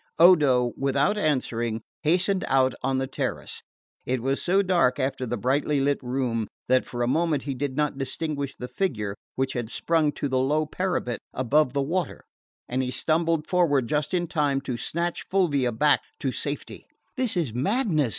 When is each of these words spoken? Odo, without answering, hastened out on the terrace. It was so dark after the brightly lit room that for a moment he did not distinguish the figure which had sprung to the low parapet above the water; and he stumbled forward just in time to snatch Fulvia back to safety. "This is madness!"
Odo, 0.17 0.73
without 0.77 1.15
answering, 1.15 1.83
hastened 2.01 2.43
out 2.47 2.73
on 2.81 2.97
the 2.97 3.05
terrace. 3.05 3.61
It 4.03 4.23
was 4.23 4.41
so 4.41 4.63
dark 4.63 4.97
after 4.97 5.27
the 5.27 5.37
brightly 5.37 5.79
lit 5.79 6.01
room 6.01 6.47
that 6.67 6.85
for 6.87 7.03
a 7.03 7.07
moment 7.07 7.43
he 7.43 7.53
did 7.53 7.75
not 7.77 7.99
distinguish 7.99 8.55
the 8.57 8.67
figure 8.67 9.13
which 9.35 9.53
had 9.53 9.69
sprung 9.69 10.11
to 10.13 10.27
the 10.27 10.39
low 10.39 10.65
parapet 10.65 11.19
above 11.35 11.73
the 11.73 11.83
water; 11.83 12.23
and 12.67 12.81
he 12.81 12.89
stumbled 12.89 13.45
forward 13.45 13.87
just 13.87 14.11
in 14.11 14.25
time 14.25 14.59
to 14.61 14.75
snatch 14.75 15.27
Fulvia 15.29 15.71
back 15.71 16.01
to 16.19 16.31
safety. 16.31 16.87
"This 17.15 17.37
is 17.37 17.53
madness!" 17.53 18.09